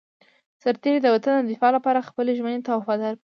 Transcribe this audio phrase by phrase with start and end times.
[0.61, 3.19] سرتېری د وطن د دفاع لپاره خپلې ژمنې ته وفادار پاتې کېږي.